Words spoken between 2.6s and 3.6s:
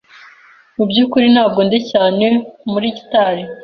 muri gitari.